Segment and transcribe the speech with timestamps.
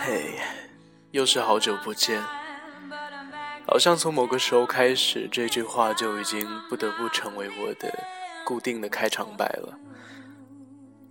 [0.00, 0.38] 嘿，
[1.10, 2.22] 又是好久不见。
[3.66, 7.92] 好像从某个时候开始，这句话就已经不得不成为我的
[8.44, 9.78] 固定的开场白了。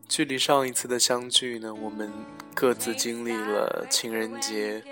[0.08, 2.12] 距离上一次的相聚呢，我们
[2.54, 4.84] 各自经历了情人节、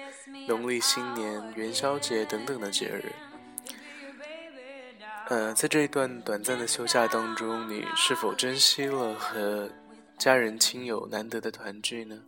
[0.47, 3.11] 农历新年、元宵节等等的节日。
[5.29, 9.69] 呃，在这一段短暂的休假当中，你是否珍惜了和
[10.21, 12.21] 家人亲友难得的团聚呢？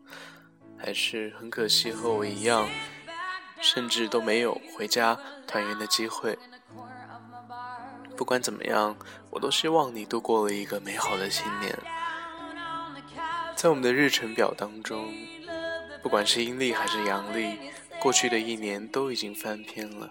[0.76, 2.68] 还是很可惜和我一样，
[3.62, 6.36] 甚至都没有回家团圆的机会？
[8.18, 8.98] 不管怎么样，
[9.30, 11.78] 我都希望你度过了一个美好的新年。
[13.56, 15.14] 在我们的日程表当中，
[16.02, 17.60] 不管是阴历还是阳历，
[18.00, 20.10] 过去的一年都已经翻篇了。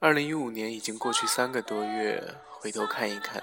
[0.00, 3.42] 二零一五年已经过去三个多月，回头看一看，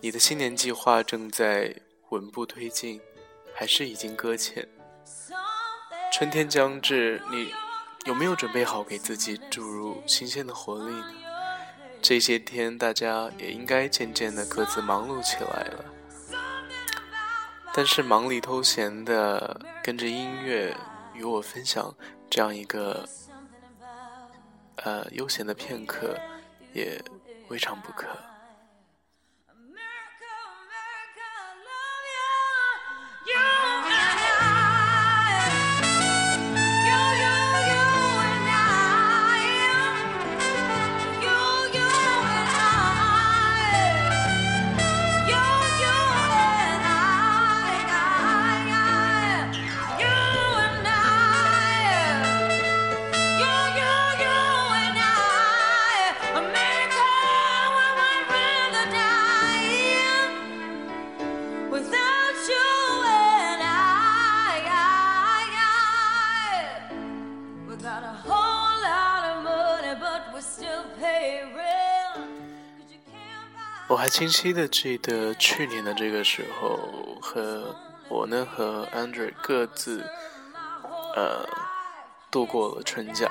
[0.00, 1.74] 你的新年计划正在
[2.10, 3.00] 稳步推进，
[3.54, 4.68] 还是已经搁浅？
[6.12, 7.52] 春天将至，你
[8.04, 11.12] 有没有准备好给自己注入新鲜的活力呢？
[12.00, 15.84] 这些天，大家也应该渐渐的各自忙碌起来了。
[17.72, 20.76] 但是忙里偷闲的跟着音乐
[21.12, 21.92] 与我分享
[22.30, 23.08] 这样一个
[24.76, 26.16] 呃悠闲的片刻，
[26.72, 27.02] 也
[27.48, 28.06] 未尝不可。
[74.14, 77.74] 清晰的记得去年的这个时候，和
[78.08, 80.08] 我呢和 Andre 各自，
[81.16, 81.44] 呃，
[82.30, 83.28] 度过了春假，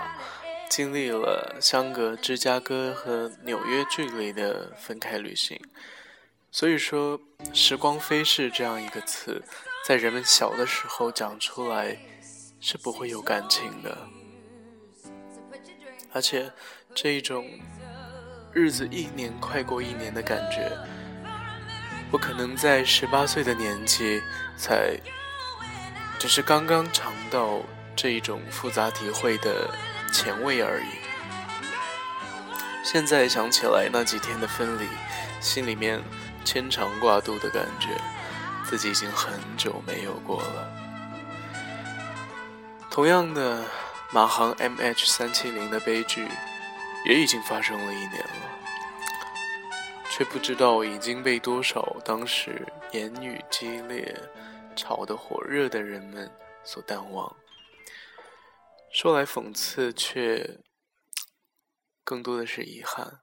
[0.70, 5.58] 经历了相隔芝加哥和纽约距离的分开旅行。
[6.52, 7.18] 所以说，
[7.54, 9.42] 时光飞逝这样一个词，
[9.88, 11.98] 在人们小的时候讲出来，
[12.60, 13.98] 是不会有感情的，
[16.12, 16.52] 而且
[16.94, 17.48] 这一种。
[18.53, 20.72] 日子一年快过一年的感觉，
[22.12, 24.22] 我可能在十八岁的年纪
[24.56, 24.96] 才，
[26.19, 27.62] 只是刚刚尝到
[27.96, 29.74] 这一种复杂体会的
[30.12, 30.86] 前味而已。
[32.84, 34.88] 现在想起来那几天的分离，
[35.41, 36.00] 心里面
[36.46, 37.90] 牵肠挂肚的感觉，
[38.64, 40.70] 自己已经很久没有过了。
[42.91, 43.66] 同样的，
[44.12, 46.28] 马航 M H 三七零的悲剧。
[47.06, 48.59] 也已经发生了一年了，
[50.09, 54.18] 却不知道已经被多少当时言语激烈、
[54.75, 56.31] 吵得火热的人们
[56.64, 57.36] 所淡忘。
[58.91, 60.59] 说来讽刺，却
[62.03, 63.20] 更多的是遗憾。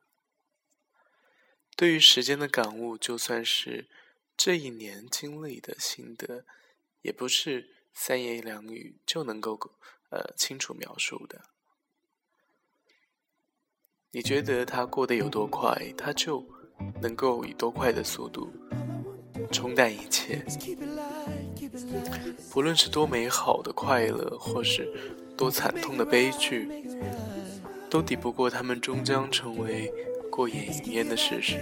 [1.77, 3.89] 对于时间的感悟，就算是
[4.37, 6.45] 这一年经历的心得，
[7.01, 9.59] 也不是三言两语就能够
[10.11, 11.47] 呃清楚描述的。
[14.13, 16.45] 你觉得它过得有多快，它就
[17.01, 18.51] 能够以多快的速度
[19.53, 20.45] 冲淡一切。
[22.53, 24.93] 不论是多美好的快乐，或是
[25.37, 26.69] 多惨痛的悲剧，
[27.89, 29.93] 都抵不过他们终将成为
[30.29, 31.57] 过眼云烟的事实。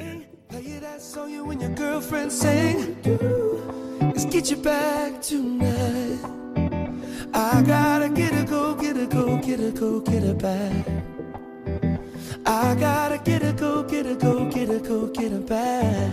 [12.50, 16.10] I gotta get a go, get a go, get a go, get a back.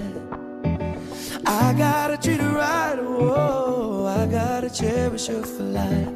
[1.45, 6.09] I gotta treat her right, oh, I gotta cherish her for life.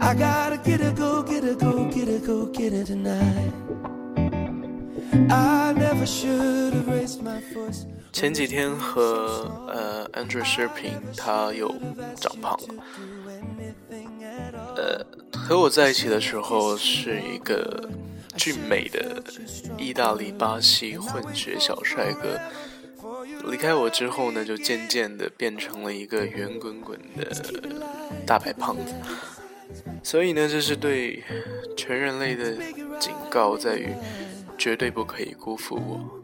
[0.00, 3.52] I gotta get a go, get a go, get a go, get it tonight.
[5.28, 7.86] I never should have raised my voice.
[8.12, 11.74] 前几天和呃 Andrew 视频，他又
[12.14, 12.84] 长胖了。
[14.76, 15.04] 呃，
[15.36, 17.90] 和我在一起的时候是一个
[18.36, 19.22] 俊美的
[19.78, 22.38] 意大利巴西混血小帅哥，
[23.50, 27.30] 离开我之后呢，就渐渐的变成了一个圆滚滚的
[28.26, 28.94] 大白胖子。
[30.02, 31.22] 所以呢，这是对
[31.76, 32.56] 全人类的
[33.00, 33.88] 警告，在于
[34.56, 36.22] 绝对不可以辜负我。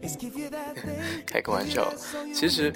[1.26, 1.92] 开个玩笑，
[2.34, 2.72] 其实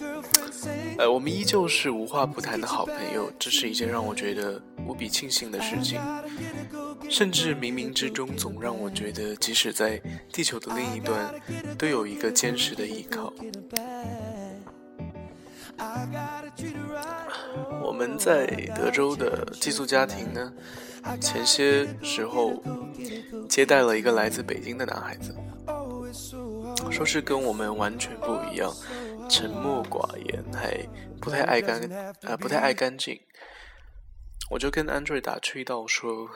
[0.98, 5.98] 呃，我们依旧是无话不谈的好朋友，这是一件让我觉得无比庆幸的事情。
[7.12, 10.00] 甚至冥冥之中，总让我觉得，即使在
[10.32, 11.30] 地球的另一端，
[11.76, 13.30] 都有一个坚实的依靠。
[17.82, 20.50] 我们在德州的寄宿家庭呢，
[21.20, 22.62] 前些时候
[23.46, 25.36] 接待了一个来自北京的男孩子，
[26.90, 28.74] 说是跟我们完全不一样，
[29.28, 30.88] 沉默寡言，还
[31.20, 31.78] 不太爱干，
[32.22, 33.20] 呃，不太爱干净。
[34.52, 36.30] 我就跟 Andrew 打趣道说，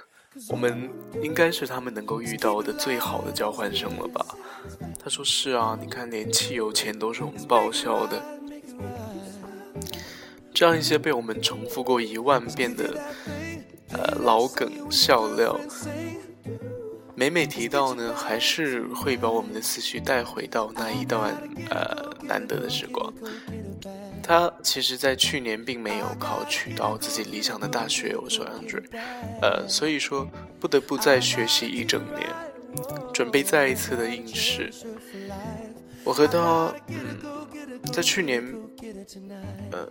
[0.48, 0.90] 我们
[1.22, 4.24] 应该是他们能够遇到的最好的交换生了吧？
[5.02, 8.22] 他说是啊，你看连汽油钱都是我们报销的。
[10.52, 12.98] 这样一些被我们重复过一万遍的
[13.92, 15.58] 呃老梗笑料，
[17.14, 21.34] 每每提到呢，还是会把我们的思绪带回到那一段
[21.70, 23.12] 呃难得的时光。
[24.26, 28.82] 他其实，在去年并没有考取到自己理想的大学，我说 Andre，
[29.40, 30.26] 呃，所以说
[30.58, 32.28] 不得不再学习一整年，
[33.14, 34.72] 准备再一次的应试。
[36.02, 37.18] 我和他，嗯，
[37.92, 38.42] 在去年，
[39.70, 39.88] 呃。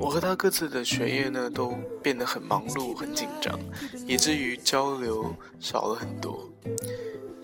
[0.00, 3.60] 我和他各自的学业呢，都变得很忙碌、很紧张，
[4.06, 6.50] 以至于交流少了很多。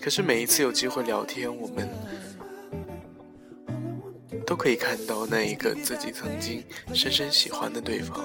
[0.01, 1.87] 可是每一次有机会聊天，我们
[4.49, 6.65] 都可以看到那一个自己曾经
[6.95, 8.25] 深深喜欢的对方。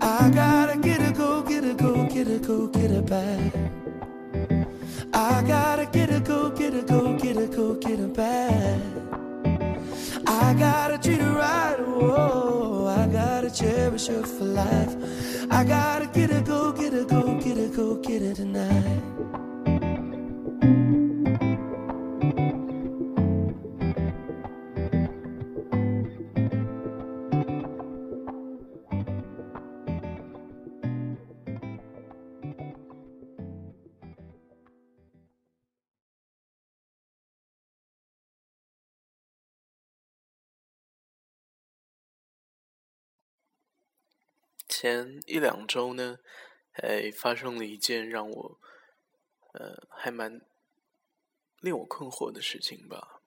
[0.00, 2.68] I gotta get a go, get a go, get a go,
[7.74, 8.80] get a back.
[10.26, 14.94] I gotta treat her right, oh I gotta cherish her for life.
[15.50, 19.17] I gotta get a go, get a go, get a go, get it tonight.
[44.80, 46.20] 前一两周呢，
[46.70, 48.60] 还发生了一件让我，
[49.54, 50.40] 呃，还蛮
[51.58, 53.20] 令我困惑的事情吧。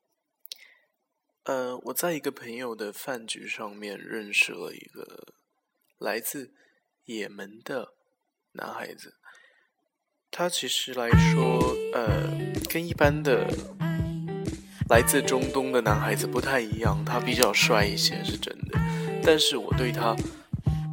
[1.44, 5.34] 呃，我在一个朋友的饭局上面认识了一个
[5.98, 6.54] 来自
[7.04, 7.96] 也门的
[8.54, 9.16] 男孩子。
[10.32, 12.30] 他其实来说，呃，
[12.70, 13.46] 跟一般的
[14.88, 18.80] 来自中东的男孩子不太一样，他比较帅一些，是真的。
[19.22, 20.16] 但是我对他。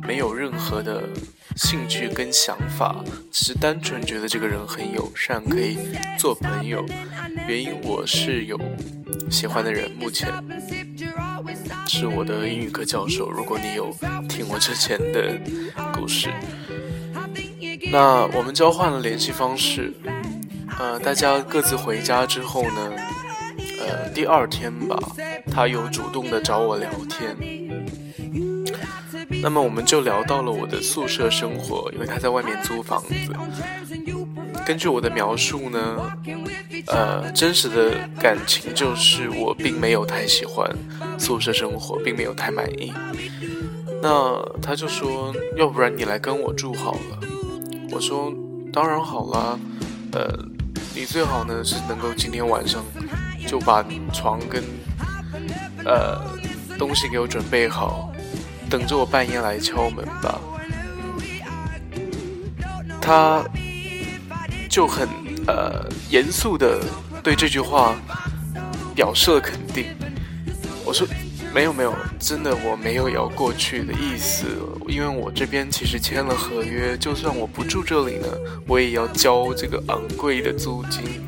[0.09, 1.07] 没有任何的
[1.55, 5.77] 兴趣跟想法，只是单纯觉得这个人很友善，可以
[6.19, 6.83] 做朋友。
[7.47, 8.59] 原因我是有
[9.31, 10.33] 喜欢的人，目前
[11.87, 13.31] 是我的英语课教授。
[13.31, 13.95] 如果你有
[14.31, 15.39] 听我之前的
[15.93, 16.31] 故事，
[17.93, 19.93] 那我们交换了联系方式。
[20.79, 22.93] 呃，大家各自回家之后呢，
[23.79, 24.99] 呃，第二天吧，
[25.53, 27.37] 他有主动的找我聊天。
[29.41, 33.33] 那么我们就聊到了我的宿舍生活，因为他在外面租房子。
[34.67, 36.13] 根据我的描述呢，
[36.89, 40.69] 呃，真实的感情就是我并没有太喜欢
[41.19, 42.93] 宿舍生活，并没有太满意。
[44.03, 47.19] 那他就说，要不然你来跟我住好了。
[47.91, 48.33] 我说
[48.73, 49.59] 当然好了，
[50.13, 50.39] 呃，
[50.95, 52.85] 你最好呢是能够今天晚上
[53.47, 54.63] 就把床跟
[55.85, 56.21] 呃
[56.79, 58.13] 东西给我准备好。
[58.69, 60.41] 等着我半夜来敲门吧。
[63.01, 63.43] 他
[64.69, 65.09] 就很
[65.47, 66.79] 呃严肃的
[67.23, 67.97] 对这句话
[68.95, 69.87] 表示了肯定。
[70.85, 71.07] 我说
[71.55, 74.45] 没有没有，真的我没有要过去的意思，
[74.87, 78.29] 因为我这边其实签了合约，就算我不住这里呢，
[78.67, 81.27] 我也要交这个昂贵的租金。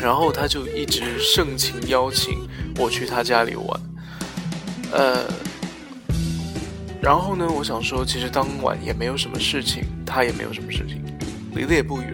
[0.00, 2.48] 然后他就一直盛情邀请
[2.78, 3.80] 我去他家里玩，
[4.92, 5.47] 呃。
[7.00, 11.02] 然后呢，我想说，其实当晚也没有什么事情，他也没有什么事情，
[11.54, 12.12] 离得也不远，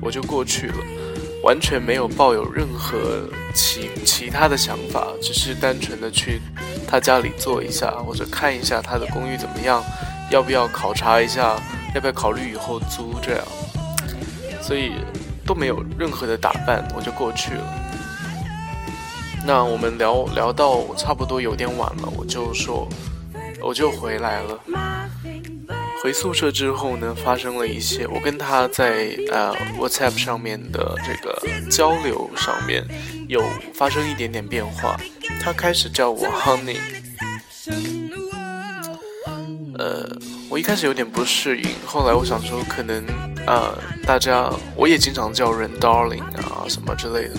[0.00, 0.76] 我就过去了，
[1.42, 6.40] 完全没有抱有任何其其他的想法，只是单纯的去
[6.86, 9.82] 他家里坐一下，或者看一下他的公寓怎么样，
[10.30, 11.60] 要不要考察一下，
[11.94, 13.44] 要不要考虑以后租这样，
[14.62, 14.92] 所以
[15.44, 17.74] 都没有任何的打扮，我就过去了。
[19.44, 22.88] 那我们聊聊到差不多有点晚了，我就说。
[23.66, 24.60] 我就回来了。
[26.02, 32.84] 回宿舍之后呢，发生了一些我跟他在呃 WhatsApp 上面的这个交流上面
[33.26, 33.42] 有
[33.72, 35.00] 发生一点点变化。
[35.40, 36.76] 他开始叫我 Honey，
[39.78, 40.14] 呃，
[40.50, 43.02] 我一开始有点不适应，后来我想说可能
[43.46, 47.34] 呃大家我也经常叫人 Darling 啊什么之类的，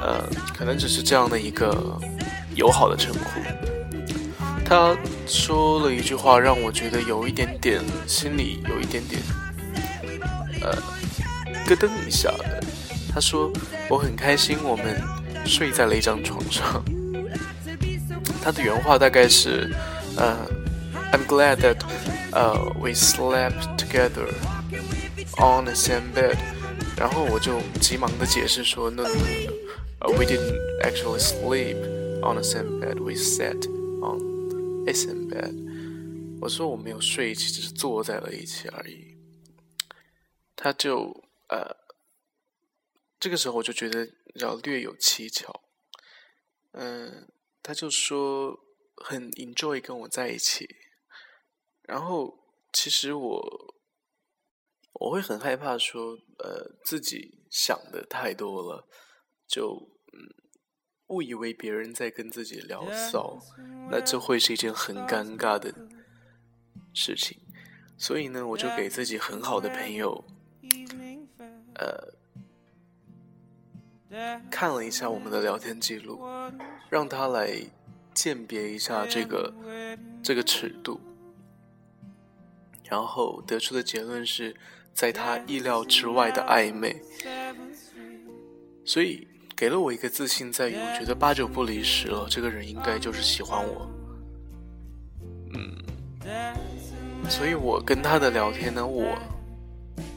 [0.00, 0.24] 呃，
[0.56, 1.98] 可能只是这样的一个
[2.54, 3.75] 友好的称呼。
[4.68, 4.96] 他
[5.26, 9.22] 说了一句话，让我觉得有一点点心里有一点点，
[10.60, 10.74] 呃，
[11.66, 12.60] 咯噔一下的。
[13.14, 13.52] 他说
[13.88, 15.00] 我很开心，我们
[15.44, 16.84] 睡在了一张床上。
[18.42, 19.72] 他的原话大概是，
[20.16, 20.36] 呃
[21.12, 21.76] ，I'm glad that，
[22.32, 24.26] 呃，we slept together
[25.38, 26.36] on the same bed。
[26.96, 31.76] 然后我就急忙的解释说，No，we didn't actually sleep
[32.20, 33.00] on the same bed.
[33.00, 33.68] We sat
[34.86, 36.38] Isn't bad。
[36.40, 39.16] 我说我没有睡一起，只是坐在了一起而已。
[40.54, 41.76] 他就呃，
[43.18, 45.62] 这个时候我就觉得要略有蹊跷。
[46.72, 47.28] 嗯，
[47.62, 48.60] 他就说
[48.96, 50.68] 很 enjoy 跟我在一起。
[51.82, 52.38] 然后
[52.72, 53.74] 其实我
[54.92, 58.88] 我会很害怕说呃自己想的太多了，
[59.48, 59.95] 就。
[61.08, 63.38] 误以为别人在跟自己聊骚，
[63.90, 65.72] 那这会是一件很尴尬的
[66.92, 67.38] 事情。
[67.96, 70.24] 所以呢，我就给自己很好的朋友，
[71.74, 72.12] 呃，
[74.50, 76.20] 看了一下我们的聊天记录，
[76.90, 77.56] 让他来
[78.12, 79.54] 鉴别一下这个
[80.22, 81.00] 这个尺度，
[82.84, 84.56] 然后得出的结论是
[84.92, 87.00] 在他意料之外的暧昧，
[88.84, 89.28] 所以。
[89.56, 93.90] 给了我一个自信，在于我觉得八九不离十了，这个人应该就是喜欢我。
[95.54, 95.74] 嗯，
[97.30, 99.16] 所以我跟他的聊天呢，我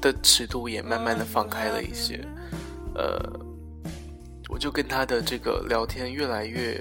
[0.02, 2.20] 的尺度也慢慢的放开了一些。
[2.96, 3.18] 呃，
[4.50, 6.78] 我就跟他的这个聊天越来越，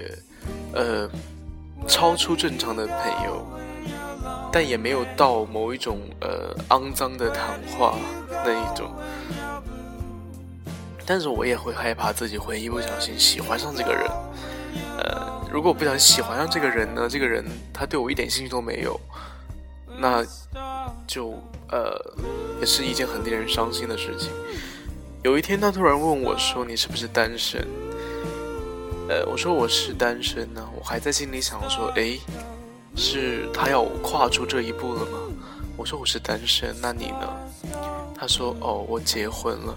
[0.73, 1.09] 呃，
[1.87, 3.47] 超出正常的朋友，
[4.51, 7.97] 但也没有到某一种呃肮脏的谈话
[8.43, 8.91] 那一种。
[11.09, 14.07] 但是我也会害怕自己会一不小心喜欢上这个人，
[14.99, 19.01] 呃，如果不小心喜欢上这个人呢，这个人他对我一点兴趣都没有，
[19.97, 20.23] 那
[21.07, 21.33] 就
[21.71, 21.99] 呃，
[22.59, 24.29] 也是一件很令人伤心的事情。
[25.23, 27.67] 有一天他突然问我说：“你是不是单身？”
[29.09, 32.19] 呃，我说我是单身呢，我还在心里想说：“诶，
[32.95, 35.17] 是他要我跨出这一步了吗？”
[35.75, 37.27] 我说我是单身，那你呢？
[38.15, 39.75] 他说：“哦，我结婚了。”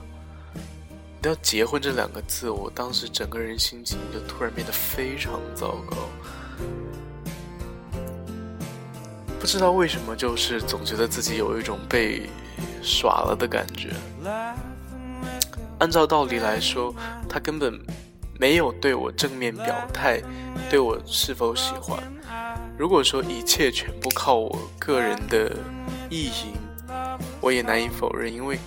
[1.23, 5.97] 到结婚这两个字，我当时整个人心情就突然变得非常糟糕。
[9.39, 12.29] 不知道为什么，就是总觉得自己有一种被
[12.83, 13.95] 耍了的感觉。
[15.79, 16.93] 按照道理来说，
[17.29, 17.81] 他根本
[18.41, 20.21] 没有对我正面表态，
[20.69, 22.03] 对我是否喜欢。
[22.77, 25.57] 如果说一切全部靠我个人的
[26.11, 26.53] 意淫，
[27.41, 28.59] 我也难以否认，因为。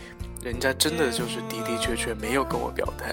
[0.46, 3.12] 人家真的就是的的确确没有跟我表态，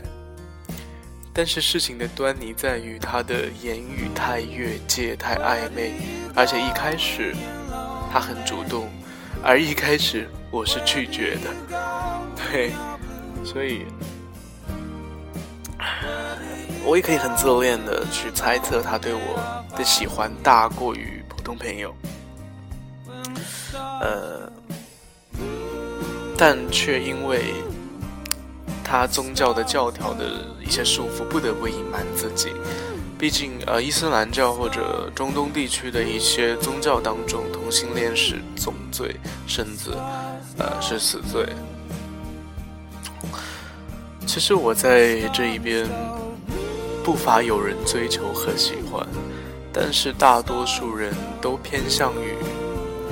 [1.33, 5.95] 但是事情的端倪在于他的言语太越界、太暧昧，
[6.35, 7.35] 而且一开始
[8.13, 8.91] 他很主动，
[9.43, 11.79] 而一开始我是拒绝的，
[12.53, 12.71] 对，
[13.43, 13.87] 所以
[16.85, 21.95] 我也可以很自恋的去猜测他对我的喜欢大过于普通朋友，
[24.03, 24.53] 呃。
[26.37, 27.55] 但却因为
[28.83, 30.25] 他宗教的教条的
[30.61, 32.53] 一些束缚，不得不隐瞒自己。
[33.19, 39.15] 毕竟，呃，伊斯兰教或者中东地区的一些宗教当中，同性恋是重罪，
[39.47, 39.91] 甚至，
[40.59, 41.47] 呃，是死罪。
[44.27, 45.89] 其实我在这一边
[47.05, 49.07] 不乏有人追求和喜欢，
[49.73, 52.35] 但是大多数人都偏向于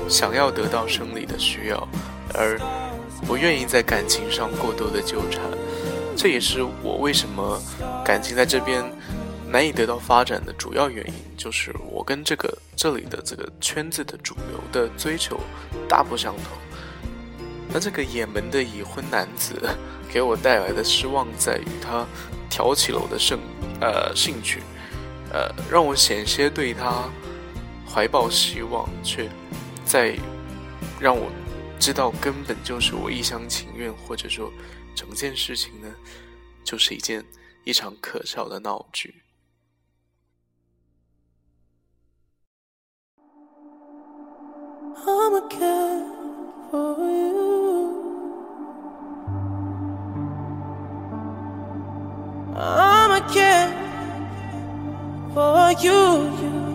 [0.08, 1.88] 想要得到生理的需要，
[2.34, 2.58] 而。
[3.30, 5.40] 不愿意在感情上过多的纠缠，
[6.16, 7.62] 这也是我为什么
[8.04, 8.84] 感情在这边
[9.46, 11.14] 难以得到发展的主要原因。
[11.36, 15.38] 就是我跟这个这里的这个圈子的主流的追求
[15.88, 16.58] 大不相同。
[17.72, 19.62] 那这个也门的已婚男子
[20.12, 22.04] 给我带来的失望在于，他
[22.50, 23.38] 挑起了我的兴
[23.80, 24.60] 呃兴趣，
[25.32, 27.08] 呃让我险些对他
[27.88, 29.28] 怀抱希望，却
[29.84, 30.16] 在
[30.98, 31.30] 让我。
[31.80, 34.52] 知道根本就是我一厢情愿或者说
[34.94, 35.88] 整件事情呢
[36.62, 37.24] 就是一件
[37.64, 39.22] 一场可笑的闹剧。
[53.10, 53.70] For you.
[55.34, 56.69] For you.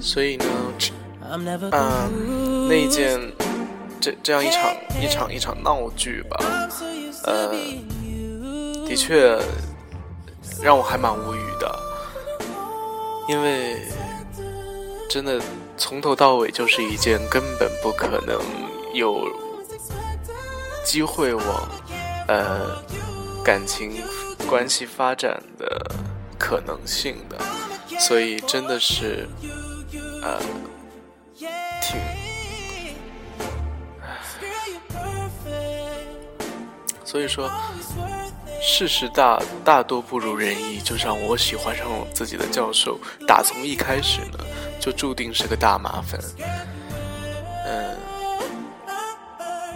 [0.00, 0.44] 所以呢，
[1.72, 3.18] 嗯，那一件
[3.98, 6.36] 这这样一场一场一场闹剧吧，
[7.24, 7.54] 呃，
[8.86, 9.40] 的确
[10.60, 11.74] 让我还蛮无语的，
[13.28, 13.80] 因为
[15.08, 15.40] 真的
[15.78, 18.38] 从头到尾就是一件根本不可能
[18.92, 19.26] 有
[20.84, 21.68] 机会往
[22.28, 22.76] 呃
[23.42, 23.90] 感情
[24.52, 25.90] 关系发展的
[26.38, 27.38] 可能性的，
[27.98, 29.26] 所以真的是。
[30.22, 30.38] 呃，
[31.80, 31.98] 挺，
[37.02, 37.50] 所以说，
[38.60, 44.38] 事实大大多不如人意，就像我喜欢上我自己的教授，打从一开始呢，
[44.78, 46.20] 就注定是个大麻烦。
[47.66, 47.96] 嗯，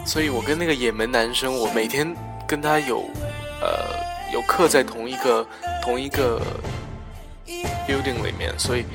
[0.05, 2.15] 所以我跟那个也门男生，我每天
[2.47, 3.03] 跟他有，
[3.59, 3.96] 呃，
[4.47, 5.45] 刻在同一个
[5.83, 6.41] 同一个
[7.87, 8.85] building 里面，所以，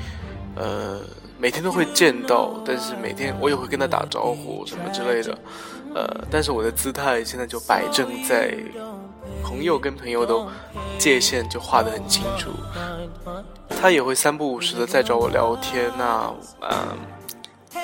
[0.55, 0.99] 呃。
[1.35, 5.37] 每天都会见到，但是每天我也会跟他打招呼什么之类的，
[5.93, 8.55] 呃，但是我的姿态现在就摆正在
[9.43, 10.47] 朋友跟朋友都
[10.97, 12.51] 界限就画得很清楚。
[13.67, 16.31] 他也会三不五时的再找我聊天呐，
[16.61, 16.97] 嗯，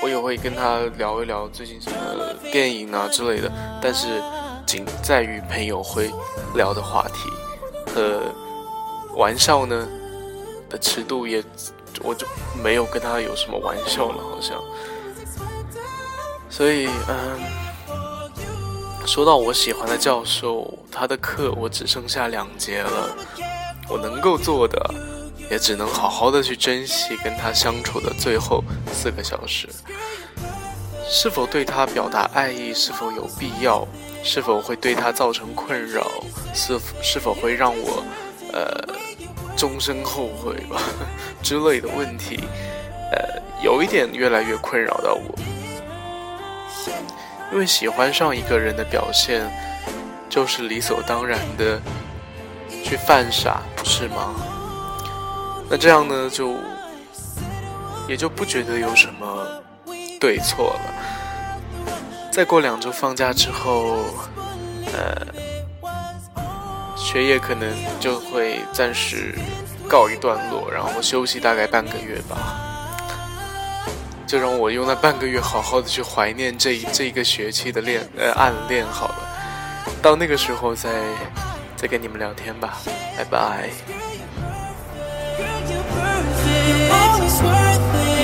[0.01, 1.97] 我也会跟他聊一聊最近什么
[2.53, 3.51] 电影啊之类的，
[3.81, 4.07] 但是
[4.65, 6.09] 仅在于朋友会
[6.55, 7.29] 聊的话题
[7.93, 8.21] 和
[9.15, 9.87] 玩笑呢
[10.69, 11.43] 的尺度也。
[12.01, 12.25] 我就
[12.63, 14.57] 没有跟他有什么玩笑了，好像。
[16.49, 17.39] 所以，嗯，
[19.05, 23.09] 说到我喜欢的教授，他的课我只剩下两节了，
[23.89, 24.79] 我能够做的，
[25.51, 29.67] 也只能好好的去珍惜跟他相处的最后四个小时。
[31.09, 33.85] 是否对他表达爱意，是否有必要，
[34.23, 36.07] 是否会对他造成困扰，
[36.53, 38.03] 是是否会让我，
[38.53, 38.99] 呃。
[39.57, 40.79] 终身后悔吧
[41.43, 42.39] 之类的问题，
[43.11, 45.37] 呃，有一点越来越困扰到我，
[47.51, 49.51] 因为喜欢上一个人的表现，
[50.29, 51.77] 就是理所当然的
[52.85, 54.33] 去犯傻，不是吗？
[55.69, 56.55] 那这样呢，就
[58.07, 59.45] 也就不觉得有什么
[60.21, 60.81] 对错了。
[62.31, 64.05] 再过两周放假之后，
[64.93, 65.27] 呃，
[66.95, 69.35] 学业可能就会暂时
[69.89, 72.55] 告一段落，然后休息大概半个月吧。
[74.25, 79.15] 就让我用那半个月好好的去怀念这一这一个学期的恋呃暗恋好了，
[80.01, 80.89] 到那个时候再
[81.75, 82.77] 再跟你们聊天吧，
[83.17, 83.69] 拜拜。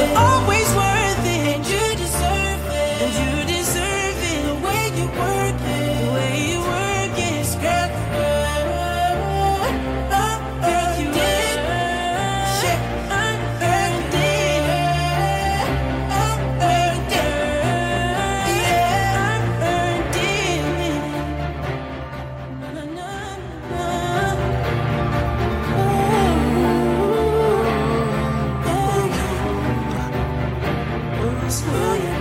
[0.07, 0.54] It,
[31.61, 32.14] Hallelujah.